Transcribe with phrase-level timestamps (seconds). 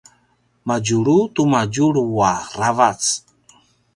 [0.67, 3.01] madjulu tu temalidu aravac